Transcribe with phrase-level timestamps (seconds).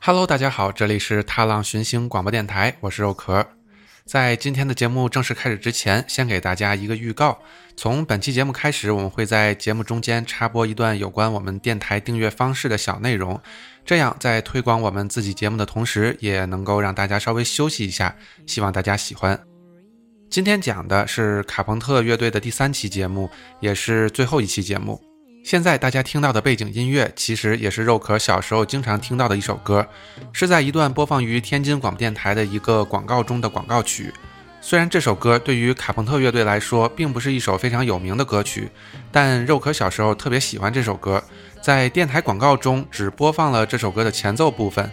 [0.00, 3.46] Hello，大家好，这里是踏浪寻星广播电台，我是肉壳。
[4.04, 7.38] 在今天的节目正式开始之前，先给大家一个预告。
[7.76, 13.40] 从本期节目开始，我们会在节目中间插播一段有关我们电台订阅方式的小内容，
[13.84, 18.16] 这样在推广我们自己节目的同时，也能够让大家稍微休息一下。
[18.46, 19.40] 希望大家喜欢。
[20.28, 25.00] 今天讲的是卡朋特乐队的第三期节目，也是最后一期节目。
[25.42, 29.86] 现在大家听到的背景音乐，其实也是肉壳小时候经常听到的一首歌，
[30.32, 34.12] 是在一段播放于天津广播电台的一个广告中的广告曲。
[34.60, 38.68] 虽然这首歌对于卡朋特乐队来说并不是一首非常有名的歌曲，
[39.10, 41.22] 但肉壳小时候特别喜欢这首歌，
[41.62, 44.88] 在电台广告中只播放了这首歌的前奏部分，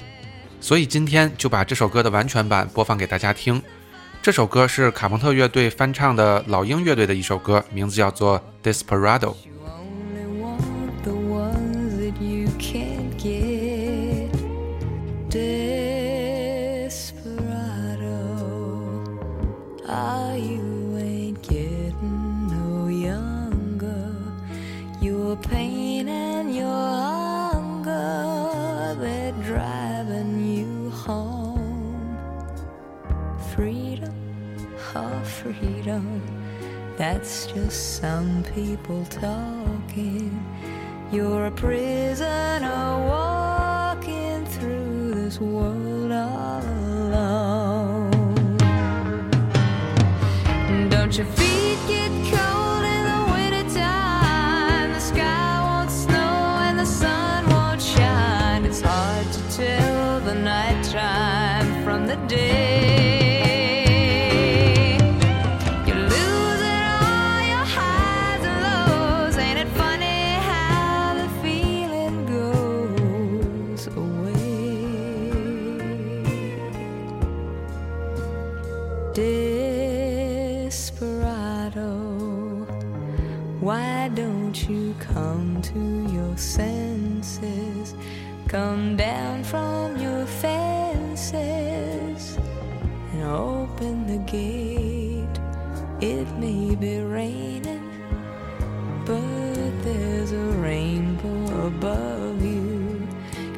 [0.62, 3.62] 所以今天就把这首歌的完全版播放给大家听。
[4.22, 8.42] 这首歌是卡朋特乐队翻唱的老鹰乐队的一首歌，名字叫做
[8.74, 9.20] 《Desperado》。
[37.18, 40.30] That's just some people talking.
[41.12, 45.87] You're a prisoner walking through this world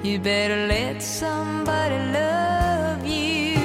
[0.09, 3.59] You better let somebody love you.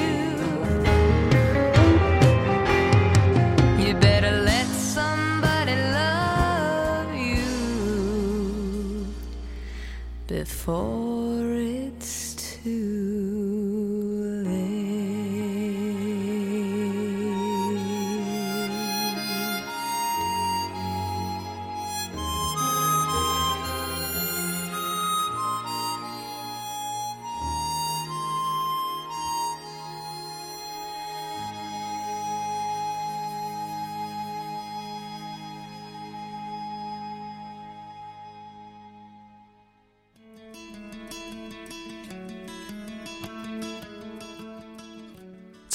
[3.83, 9.07] You better let somebody love you
[10.27, 11.14] before.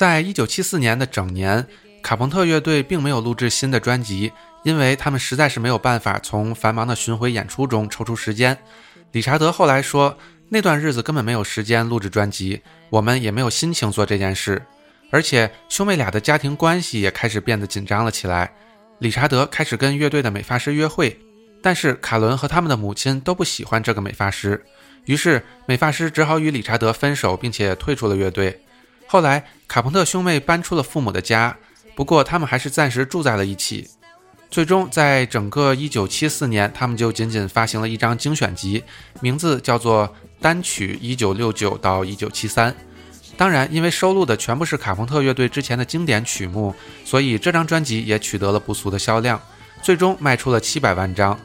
[0.00, 1.66] 在一九七四年的整年，
[2.02, 8.56] 卡朋特乐队并没有录制新的专辑，因为他们实在是没有办法从繁忙的巡回演出中抽出时间。
[9.12, 10.16] 理查德后来说，
[10.48, 14.62] 那段日子根本没有时间录制专辑，我们也没有心情做这件事。
[15.10, 18.50] 而且兄妹俩的家庭关系也开始变得紧张了起来。
[19.00, 21.14] 理查德开始跟乐队的美发师约会，
[21.62, 24.64] 但是卡伦和他们的母亲都不喜欢这个美发师，
[25.04, 28.58] 于是美发师只好与理查德分手，并且退出了乐队。
[29.12, 31.56] 后来，卡朋特兄妹搬出了父母的家，
[31.96, 33.90] 不过他们还是暂时住在了一起。
[34.48, 38.84] 最终，在整个1974年，他们就仅仅发行了一张精选集，
[39.20, 40.06] 名字叫做
[40.40, 42.50] 《单曲1969到1973》。
[43.36, 46.72] 当然，因为收录的全部是卡朋特乐队之前的经典曲目，
[47.04, 49.40] 所以这张专辑也取得了不俗的销量，
[49.82, 51.36] 最终卖出了700万张。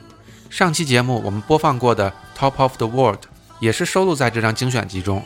[0.52, 3.22] 上期节目我们播放过的《Top of the World》
[3.60, 5.26] 也是收录在这张精选集中。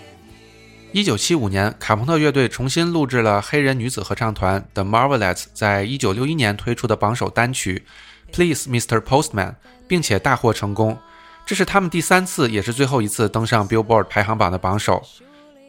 [0.92, 7.84] 一九七五年，卡朋特乐队重新录制了黑人女子合唱团 The Marvelettes 在一九六一年推出的榜首单曲
[8.36, 9.00] 《Please Mr.
[9.00, 9.52] Postman》，
[9.88, 10.98] 并且大获成功。
[11.46, 15.04] 这是他们第三次，也是最后一次登上 Billboard 排行榜的榜首。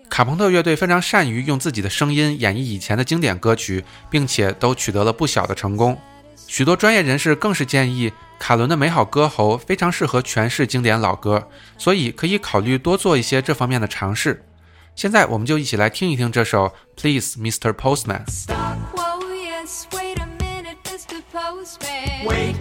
[0.09, 5.99] 卡朋特乐队非常善于用自己的声音演绎以前的经典歌曲，并且都取得了不小的成功。
[6.47, 11.47] 许多专业人士更是建议，卡伦的美好歌喉非常适合诠释经典老歌，
[11.77, 14.43] 所以可以考虑多做一些这方面的尝试。
[14.95, 16.67] 现在我们就一起来听一听这首
[16.97, 17.73] 《Please, Mr.
[17.73, 18.25] Postman》。
[22.27, 22.57] Wait,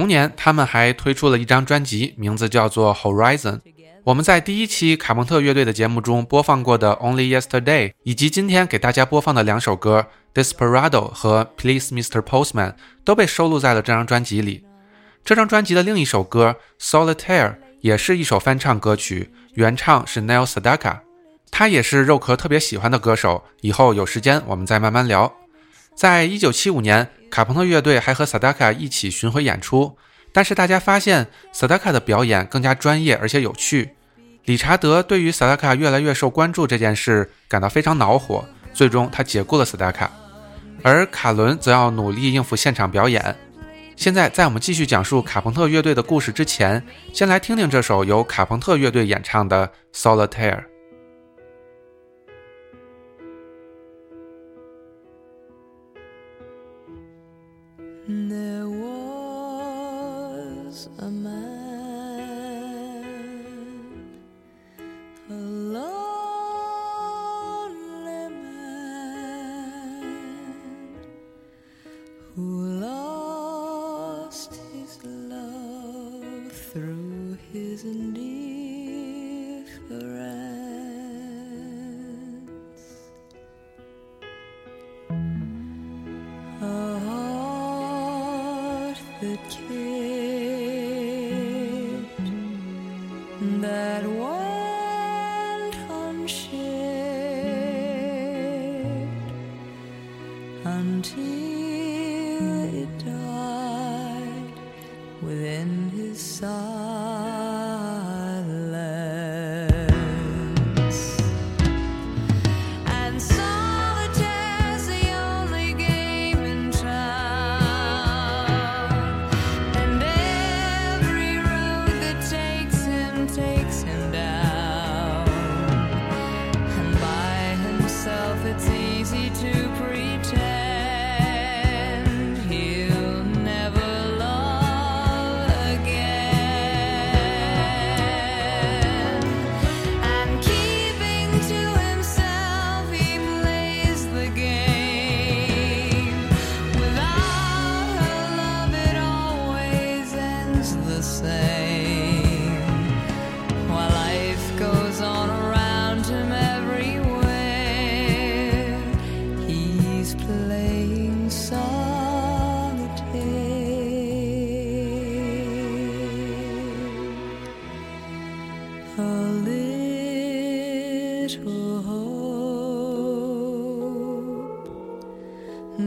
[0.00, 3.58] 同年，他们还推出了一张专辑，名字叫做《Horizon》。
[4.04, 10.06] 我们在第一期卡蒙特乐队的节目中播放过的《Only Yesterday》，以及今天给大家播放的两首歌
[10.42, 12.22] 《Desperado》和《Please Mr.
[12.22, 12.70] Postman》，
[13.04, 14.64] 都被收录在了这张专辑里。
[15.22, 17.50] 这张专辑的另一首歌《Solitaire》
[17.82, 21.00] 也是一首翻唱歌曲，原唱是 Neil Sedaka，
[21.50, 23.44] 他也是肉壳特别喜欢的歌手。
[23.60, 25.30] 以后有时间我们再慢慢聊。
[25.94, 29.96] 在一九七五年，卡朋特乐队还和萨达卡一起巡回演出。
[30.32, 33.90] 但是大家发现萨达卡的表演更加专业而且有趣。
[34.44, 40.10] 理查德对于萨达卡越来越受关注这件事感到非常恼火，最终他解雇了萨达卡，
[40.82, 43.36] 而卡伦则要努力应付现场表演。
[43.96, 46.82] 现在在我们继续讲述卡朋特乐队的故事之前，
[47.12, 50.56] 先来听听这首由卡朋特乐队演唱的《Solitaire》。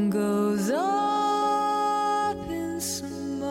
[0.09, 3.43] goes up in smoke.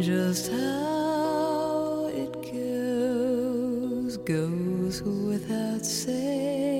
[0.00, 6.77] Just how it goes, goes without saying.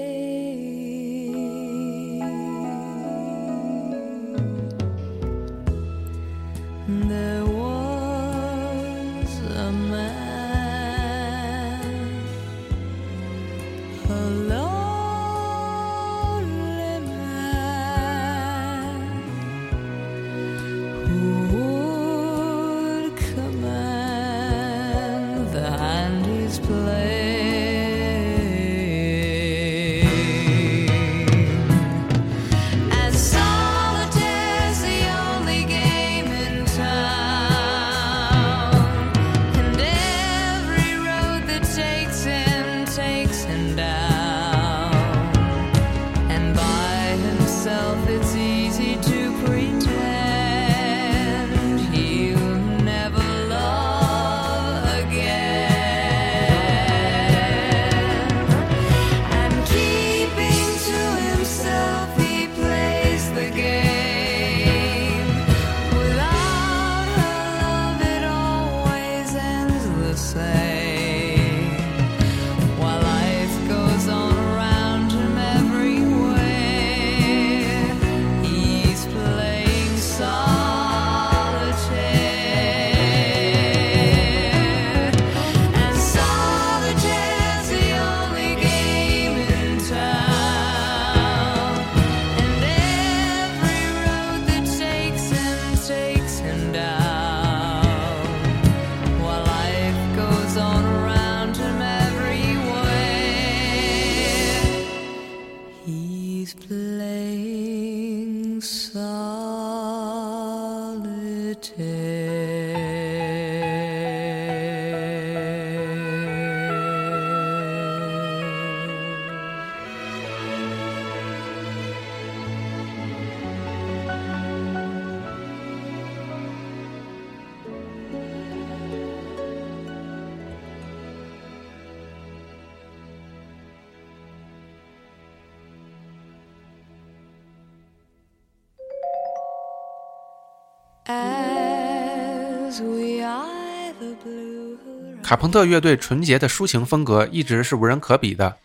[145.28, 148.56] 卡朋特乐队纯洁的抒情风格一直是无人可比的，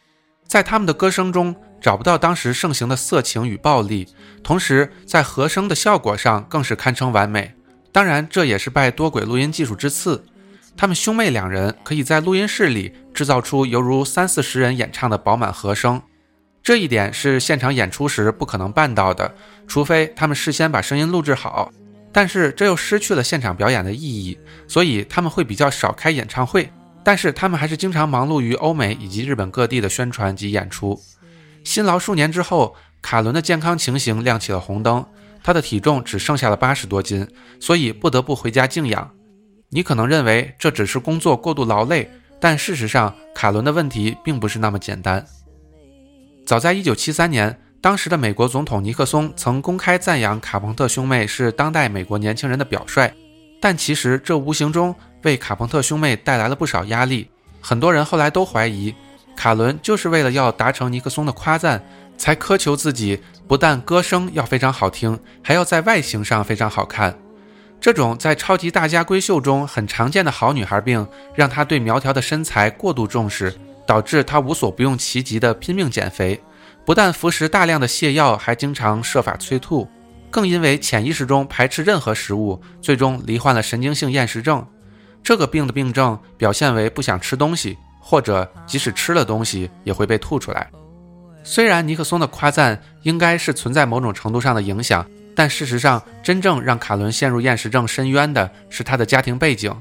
[0.47, 4.07] 在他们的歌声中找不到当时盛行的色情与暴力，
[4.41, 7.53] 同时在和声的效果上更是堪称完美。
[7.91, 10.23] 当然，这也是拜多轨录音技术之赐。
[10.77, 16.01] 他们兄妹两人可以在录音室里制造出犹如三四十人演唱的饱满和声，
[16.63, 19.35] 这一点是现场演出时不可能办到的，
[19.67, 21.73] 除非他们事先把声音录制好。
[22.13, 26.71] 但是这又失去了现场表演的意义，所以他们会比较少开演唱会。
[27.03, 30.97] 但是他们还是经常忙碌于欧美以及日本各地的宣传及演出。
[31.63, 35.03] 辛劳数年之后，卡伦的健康情形亮起了红灯，
[35.43, 37.27] 他的体重只剩下了八十多斤，
[37.59, 39.11] 所以不得不回家静养。
[39.69, 45.25] 你可能认为这只是工作过度劳累，但事实上，卡伦的问题并不是那么简单。
[46.45, 47.59] 早在一九七三年。
[47.83, 53.13] 当时的美国总统尼克松曾公开赞扬卡朋特兄妹是当代美国年轻人的表率，
[53.59, 57.29] 但其实这无形中为卡朋特兄妹带来了不少压力。
[57.59, 58.95] 很多人后来都怀疑，
[59.35, 61.83] 卡伦就是为了要达成尼克松的夸赞，
[62.17, 67.13] 才苛求自己不但歌声要非常好听，还要在外形上非常好看。
[67.81, 73.53] 这种在超级大家闺秀中很常见的好女孩病，让她对苗条的身材过度重视，
[73.85, 76.41] 导致她无所不用其极的拼命减肥。
[76.85, 79.87] 不但服食大量的泻药，还经常设法催吐，
[80.29, 84.65] 更因为潜意识中排斥任何食物，最终罹患了神经性厌食症。
[85.23, 90.69] 这个病的病症表现为不想吃东西，或者即使吃了东西也会被吐出来。
[91.45, 99.73] 虽然尼克松的夸赞应该是存在某种程度上的影响，但事实上，真正让卡伦陷入厌食症深渊的是他的家庭背景。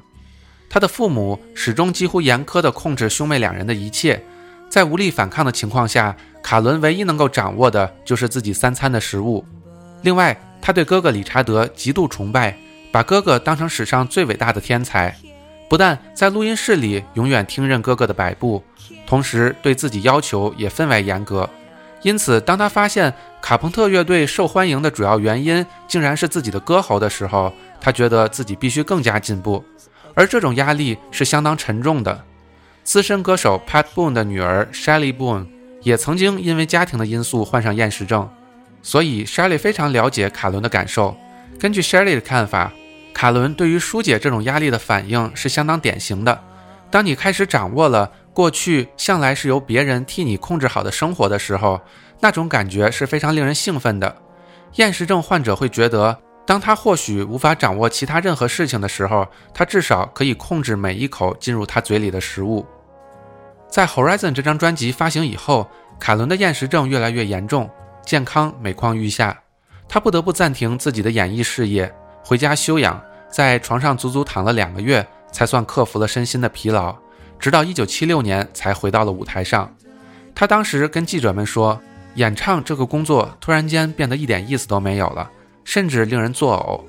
[0.70, 4.24] 他的父母始终几乎严苛地控制兄妹两人的一切，
[4.72, 6.16] 在无力反抗的情况下。
[6.42, 9.44] 卡伦唯一能够掌握的就是自己三餐的食物。
[10.02, 12.58] 另外，他对哥哥理查德极度崇拜，
[12.90, 15.14] 把哥哥当成史上最伟大的天才。
[15.70, 18.60] 不但在录音室里永远听任哥哥的摆布，
[19.06, 21.48] 同时对自己要求也分外严格。
[22.02, 29.64] 因此，当他发现卡朋特乐队受欢迎的主要原因竟然是自己的歌喉的时候，他觉得自己必须更加进步。
[30.14, 32.24] 而这种压力是相当沉重的。
[32.84, 35.46] 资深歌手 Pat Boone 的女儿 Shelly Boone。
[35.82, 38.30] 也曾经因为家庭的因素患上厌食症，
[38.82, 41.16] 所以 Shelly 非常了解卡伦的感受。
[41.58, 42.72] 根据 Shelly 的看法，
[43.12, 46.40] 卡伦对于疏解这种压力的反应是相当典型的。
[46.88, 51.80] 当你开始掌握了过去向来是由别人替你控制好的生活的时候，
[52.20, 54.16] 那种感觉是非常令人兴奋的。
[54.76, 62.66] 厌食症患者会觉得，当他或许无法掌握其他任何事情的时候，他至少可以控制每一口进入他嘴里的食物。
[63.68, 65.68] 在《Horizon》这张专辑发行以后，
[65.98, 67.70] 卡伦的厌食症越来越严重，
[68.04, 69.38] 健康每况愈下。
[69.88, 71.92] 他不得不暂停自己的演艺事业，
[72.24, 76.96] 回家休养，在床上足足躺了两个月，才算克服了身心的疲劳。
[77.38, 79.74] 直到1976年才回到了舞台上。
[80.34, 81.80] 他当时跟记者们说
[82.16, 85.30] ：“演唱这个工作突然间变得一点意思都没有了，
[85.64, 86.84] 甚至令人作呕。”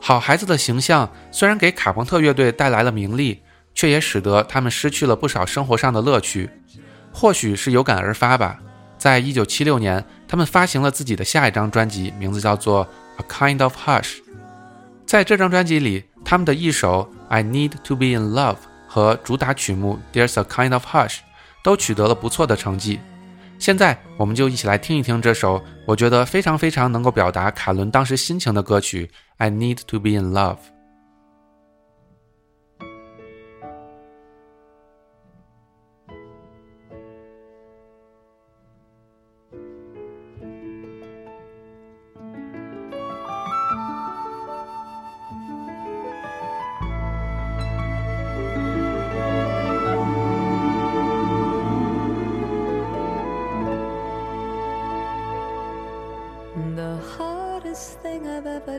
[0.00, 3.42] 好孩子的形象虽然给卡朋特乐队带来了名利。
[3.74, 6.50] 却也使得他们失去了不少生活上的乐趣，
[7.10, 8.58] 或许是有感而发吧。
[8.98, 14.16] 在一九七六年，他们发行了自己的下一张专辑，名字叫做《A Kind of Hush》。
[15.06, 18.54] 在这张专辑里，他们的一首《I Need to Be in Love》
[18.86, 21.16] 和主打曲目《There's a Kind of Hush》
[21.64, 23.00] 都取得了不错的成绩。
[23.62, 30.56] 现在，我们就一起来听一听这首我觉得非常非常能够表达卡伦当时心情的歌曲《I Need to Be in Love》。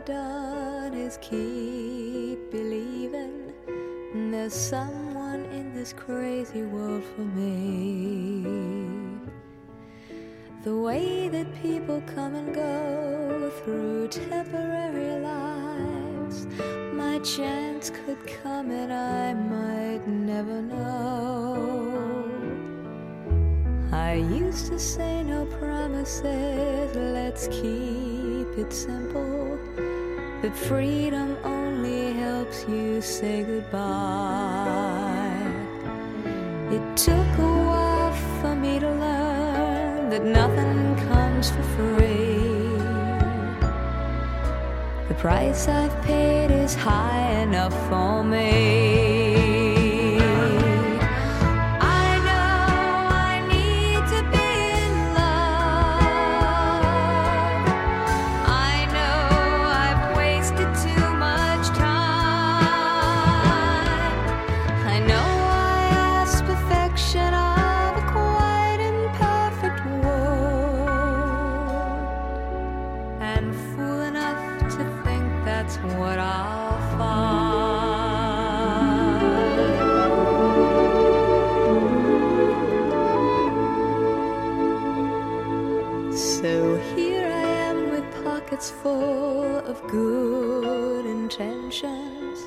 [0.06, 3.54] Done is keep believing
[4.32, 8.43] there's someone in this crazy world for me.
[10.63, 16.47] The way that people come and go through temporary lives
[16.93, 21.92] my chance could come and I might never know.
[24.03, 29.57] I used to say no promises, let's keep it simple.
[30.41, 33.81] But freedom only helps you say goodbye.
[36.75, 42.43] It took a while for me to learn that nothing comes for free.
[45.07, 48.83] The price I've paid is high enough for me.
[89.73, 92.38] Of good intentions,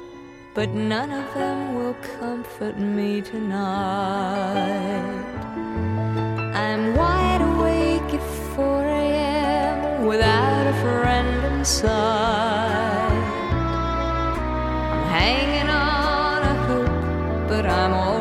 [0.54, 4.62] but none of them will comfort me tonight.
[6.54, 8.22] I'm wide awake at
[8.54, 10.06] 4 a.m.
[10.06, 13.24] without a friend in sight.
[14.92, 18.15] I'm hanging on a hope, but I'm alright.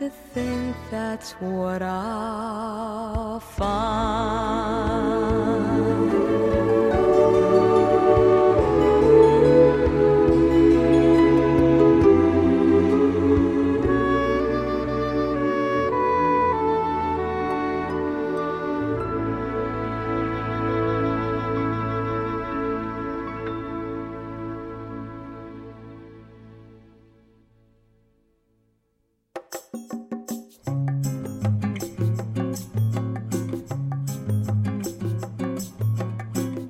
[0.00, 4.89] To think that's what I'll find.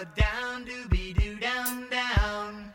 [0.00, 2.70] Down doobedoo down down.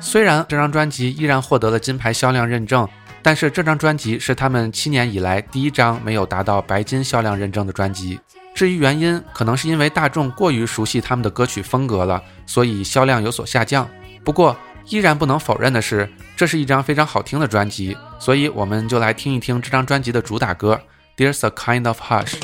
[0.00, 2.88] 虽然这张专辑依然获得了金牌销量认证，
[3.22, 8.18] 但是这张专辑是他们七年以来第一张没有达到白金销量认证的专辑。
[8.54, 13.86] 至于原因，可能是因为大众过于熟悉他们的歌曲风格了，所以销量有所下降。
[14.24, 20.80] 不过，依然不能否认的是，这是一张非常好听的专辑，所以我们就来听一听这张专辑的主打歌
[21.22, 22.40] 《There's a Kind of Hush》。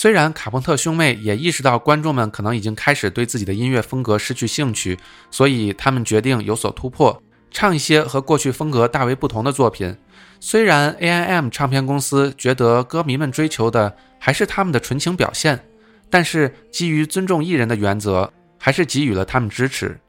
[0.00, 4.98] 虽然卡朋特兄妹也意识到观众们可能已经开始对自己的音乐风格失去兴趣，
[5.30, 9.94] 所以他们决定有所突破，唱一些和过去风格大为不同的作品。
[10.40, 15.60] 虽然 A.I.M 唱片公司觉得歌迷们追求的还是他们的纯情表现，
[16.08, 20.00] 但是基于尊重艺人的原则，还是给予了他们支持。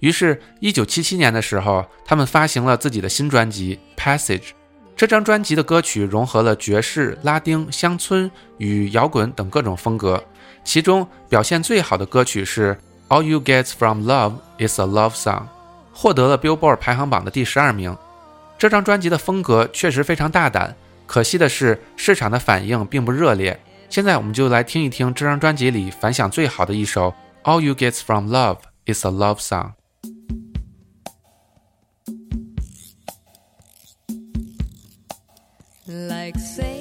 [0.00, 4.40] 于是，1977年的时候，他们发行了自己的新专辑《Passage》。
[4.96, 10.24] 这张专辑的歌曲融合了爵士、拉丁、乡村与摇滚等各种风格，
[10.64, 12.74] 其中表现最好的歌曲是
[13.14, 15.42] 《All You Get From Love Is a Love Song》，
[15.92, 17.94] 获得了 Billboard 排行榜的第十二名。
[18.56, 20.74] 这张专辑的风格确实非常大胆，
[21.06, 23.60] 可惜的是市场的反应并不热烈。
[23.90, 27.12] 现在我们就来听一听这张专辑里反响最好的一首
[27.44, 29.66] 《All You Get From Love Is a Love Song》。
[35.88, 36.75] like say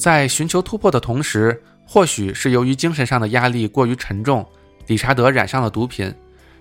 [0.00, 4.48] 在寻求突破的同时，或许是由于精神上的压力过于沉重，
[4.86, 6.10] 理查德染上了毒品。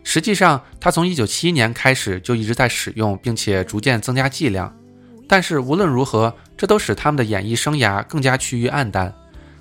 [0.04, 4.75] 实际上，他从1971年开始就一直在使用，并且逐渐增加剂量。
[5.25, 9.13] 但是无论如何，这都使他们的演艺生涯更加趋于黯淡。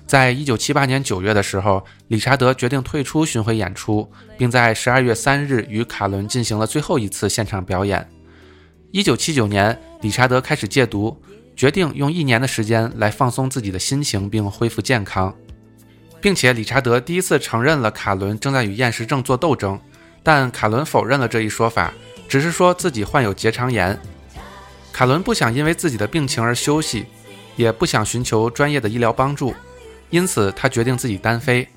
[0.05, 8.05] 在1978年9月的时候，理查德决定退出巡回演出，并在12月3日与卡伦进行了最后一次现场表演。
[8.91, 11.15] 1979年，理查德开始戒毒，
[11.59, 15.35] 决定用一年的时间来放松自己的心情并恢复健康，
[16.21, 19.77] 并且理查德第一次承认了卡伦正在与厌食症做斗争，
[20.23, 21.93] 但卡伦否认了这一说法，
[22.29, 23.99] 只是说自己患有结肠炎。
[24.93, 27.07] 卡伦不想因为自己的病情而休息，
[27.57, 29.53] 也不想寻求专业的医疗帮助，
[30.11, 31.67] 因此他决定自己单飞，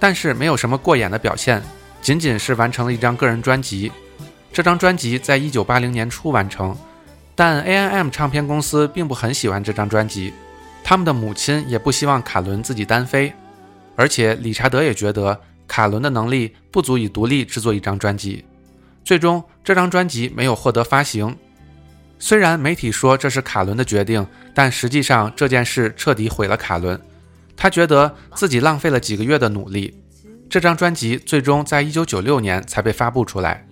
[0.00, 1.62] 但是没有什么过眼的表现，
[2.00, 3.92] 仅仅是完成了一张个人专辑。
[4.52, 6.76] 这张专辑在一九八零年初完成。
[7.34, 10.32] 但 A&M 唱片公司并不很喜欢这张专辑，
[10.84, 13.32] 他们的母亲也不希望卡伦自己单飞，
[13.96, 18.44] 而且理查德也觉得卡伦的能力不足以独立制作一张专辑。
[19.04, 21.36] 最终，这张专辑没有获得发行。
[22.18, 27.00] 虽然媒体说这是卡伦的决定，但实际上这件事彻底毁了卡伦。
[27.56, 29.94] 他觉得自己浪费了几个月的努力。
[30.48, 33.66] 这张专辑最终在1996年才被发布出来。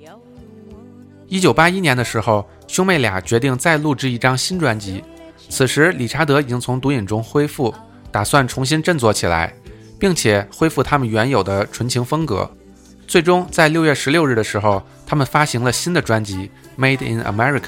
[1.30, 5.02] 1981年的时候，兄妹俩决定再录制一张新专辑。
[5.48, 7.72] 此时，理查德已经从毒瘾中恢复，
[8.10, 9.54] 打算重新振作起来，
[9.98, 12.50] 并且恢复他们原有的纯情风格。
[13.06, 17.60] 最终，在6月16日的时候，他们发行了新的专辑《Made in America》，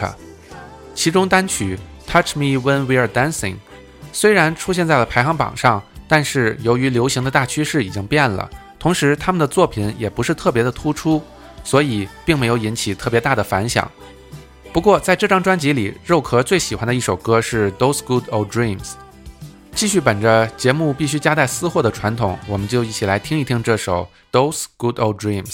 [0.94, 1.78] 其中单曲
[2.10, 3.54] 《Touch Me When We're Dancing》
[4.12, 8.48] 虽然出现在了排行榜上，但是由于流行的大趋势已经变了，
[8.78, 11.22] 同时他们的作品也不是特别的突出，
[11.62, 13.90] 所以并没有引起特别大的反响。
[14.72, 18.78] 不过，在这张专辑里，肉壳最喜欢的一首歌是《Those Good Old Dreams》。
[19.74, 25.44] 继续本着节目必须夹带私货的传统，我们就一起来听一听这首《Those Good Old Dreams》。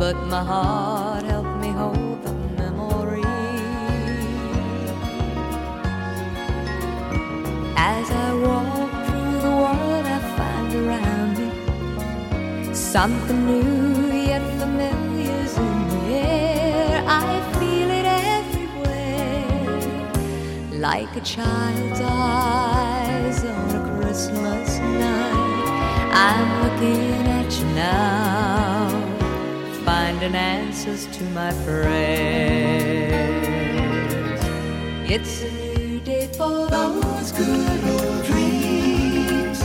[0.00, 3.22] But my heart helped me hold the memory.
[7.76, 11.50] As I walk through the world, I find around me
[12.74, 17.04] Something new yet familiar's in the air.
[17.06, 18.06] I feel it
[18.40, 19.46] everywhere,
[20.88, 25.68] like a child's eyes on a Christmas night.
[26.12, 28.79] I'm looking at you now,
[30.20, 33.20] finding answers to my prayers.
[35.10, 39.62] It's a new day for those good old dreams.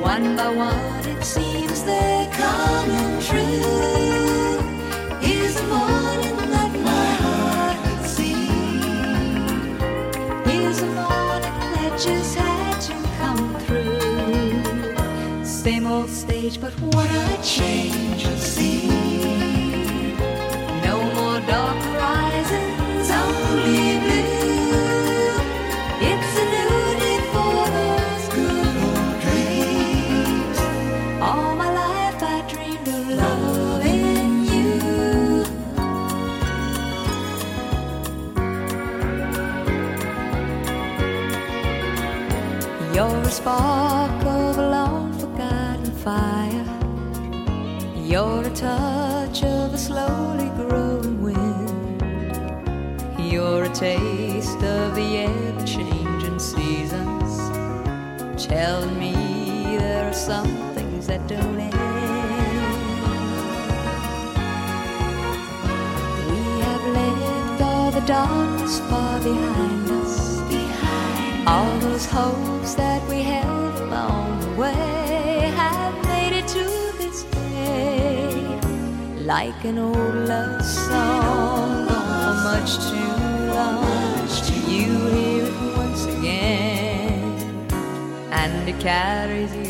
[0.00, 4.58] One by one, it seems they're coming true.
[5.20, 8.48] Here's the morning that my heart could see.
[10.50, 15.44] Here's the morning that just had to come through.
[15.44, 18.69] Same old stage, but what a change of scene.
[43.40, 46.66] spark of a long forgotten fire.
[47.96, 52.02] You're a touch of a slowly growing wind.
[53.18, 57.38] You're a taste of the ever changing seasons.
[58.36, 59.14] Telling me
[59.78, 61.74] there are some things that don't end.
[66.30, 69.79] We have left all the darkness far behind
[71.52, 76.64] all those hopes that we held along the way have made it to
[76.98, 78.30] this day.
[79.34, 83.14] Like an old love song, for much too
[83.56, 83.90] long.
[84.68, 87.66] You hear it once again,
[88.30, 89.69] and it carries you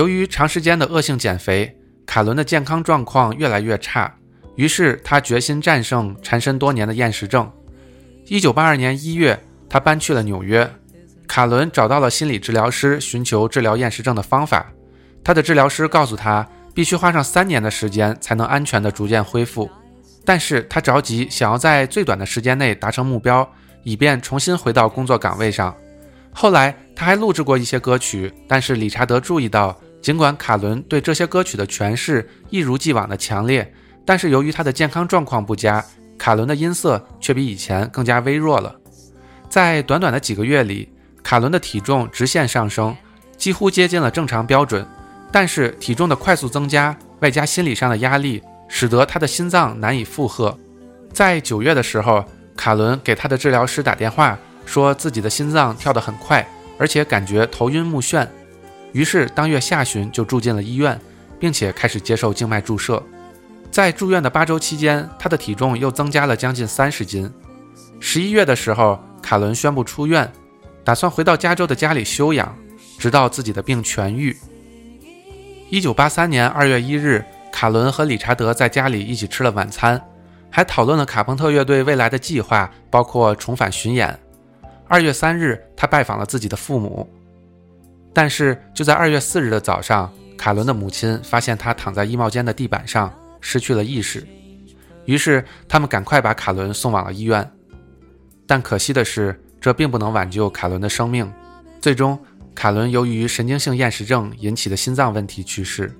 [0.00, 1.76] 由于长时间的恶性减肥，
[2.06, 4.10] 卡伦的健康状况越来越差，
[4.56, 7.52] 于是他决心战胜缠身多年的厌食症。
[8.24, 9.38] 一九八二年一月，
[9.68, 10.66] 他搬去了纽约。
[11.28, 14.72] 卡伦找到了心理治疗师，寻求治疗厌食症的方法。
[15.22, 19.70] 他的治疗师告诉他，必须花上三年的时间才能安全的逐渐恢复。
[20.24, 23.46] 但是他着急，想要在最短的时间内达成目标，
[23.82, 25.76] 以便重新回到工作岗位上。
[26.32, 33.72] 后来他还录制过一些歌曲，但是理查德注意到，尽管卡伦对这些歌曲的诠释一如既往的强烈，
[34.04, 35.84] 但是由于他的健康状况不佳，
[36.18, 38.74] 卡伦的音色却比以前更加微弱了。
[39.48, 40.88] 在短短的几个月里，
[41.22, 42.96] 卡伦的体重直线上升，
[43.36, 44.86] 几乎接近了正常标准。
[45.32, 50.56] 但是体重的快速增加，外加心理上的压力，使得他的心脏难以负荷。
[51.12, 52.24] 在九月的时候，
[52.56, 56.44] 卡伦给他的治疗师打电话，说自己的心脏跳得很快，
[56.78, 58.26] 而且感觉头晕目眩。
[58.92, 61.00] 于是当月下旬就住进了医院，
[61.38, 63.02] 并且开始接受静脉注射。
[63.70, 67.30] 在住院的八周期间，他的体重又增加了将近三十斤。
[68.00, 70.30] 十一月的时候，卡伦宣布出院，
[70.82, 72.56] 打算回到加州的家里休养，
[72.98, 74.36] 直到自己的病痊愈。
[75.68, 80.02] 一九八三年二月一日，卡伦和理查德在家里一起吃了晚餐，
[80.50, 84.18] 还讨论了卡朋特乐队未来的计划，包括重返巡演。
[84.88, 87.08] 二月三日，他拜访了自己的父母，
[88.12, 94.26] 但是就在二月四日的早上，卡伦的母亲发现他躺在衣帽间的地板上，失去了意识。
[95.04, 97.50] 于是他们赶快把卡伦送往了医院，
[98.46, 101.30] 但可惜的是，这并不能挽救卡伦的生命。
[101.80, 102.18] 最终，
[102.54, 105.90] 卡伦由于神经性厌食症引起的心脏问题去世。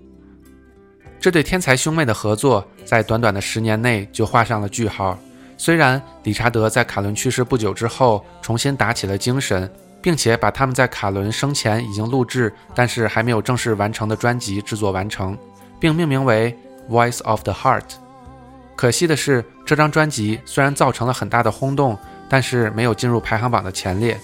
[1.18, 5.18] 这对天才兄妹的合作在短短的十年内就画上了句号。
[5.56, 9.70] 虽然理查德在卡伦去世不久之后重新打起了精神，
[10.02, 15.36] 并且把他们在卡伦生前已经录制但是还没有正式完成的专辑制作完成，
[15.78, 16.56] 并命名为
[16.92, 17.80] 《Voice of the Heart》。
[18.76, 21.98] 可惜的是，这张专辑虽然造成了很大的轰动，
[22.28, 24.18] 但是没有进入排行榜的前列。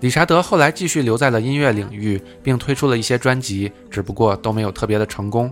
[0.00, 5.50] 理查德后来继续留在了音乐领域，并推出了一些专辑，只不过都没有特别的成功。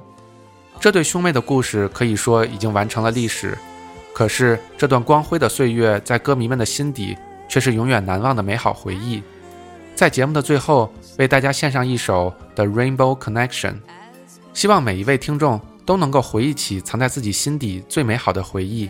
[0.78, 3.57] 这对兄妹的故事可以说已经完成了历史，
[4.12, 7.16] 可是这段光辉的岁月在歌迷们的心底
[7.51, 9.20] 却是永远难忘的美好回忆。
[9.96, 13.72] 在节目的最后，为大家献上一首《The Rainbow Connection》，
[14.55, 18.88] 希望每一位听众都能够回忆起藏在自己心底最美好的回忆，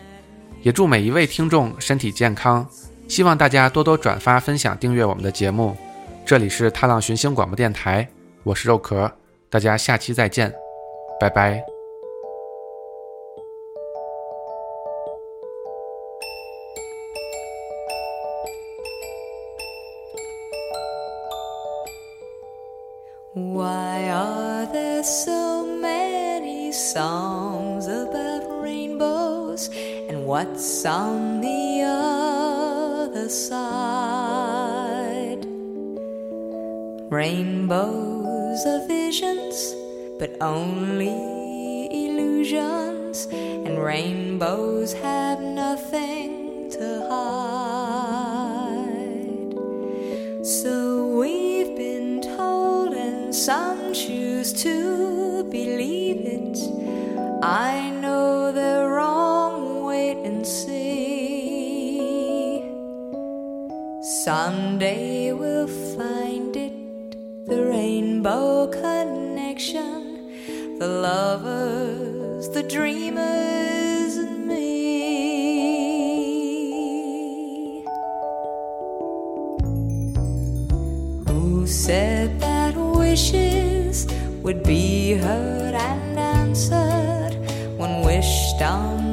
[0.62, 2.64] 也祝每一位听众身体健康。
[3.08, 5.76] 希望大家多多转发、分享、订阅我们的节目。
[6.24, 8.06] 这里是踏浪寻星广播电台，
[8.44, 9.10] 我是肉壳，
[9.48, 10.54] 大家下期再见，
[11.18, 11.69] 拜拜。
[30.30, 34.70] What's on the other side?
[37.10, 39.74] Rainbows are visions,
[40.20, 41.18] but only
[41.90, 48.30] illusions, and rainbows have nothing to hide.
[50.46, 56.56] So we've been told, and some choose to believe it.
[57.42, 57.89] I
[64.30, 65.66] Someday we'll
[65.98, 66.72] find it
[67.48, 70.30] the rainbow connection,
[70.78, 74.62] the lovers, the dreamers, and me.
[81.26, 84.06] Who said that wishes
[84.44, 87.34] would be heard and answered
[87.78, 89.09] when wished on?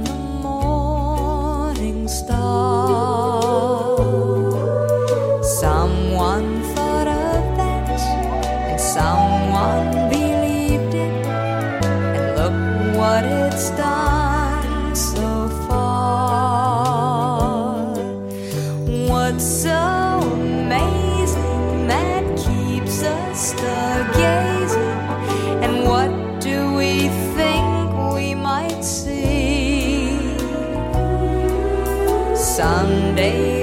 [32.38, 33.57] Someday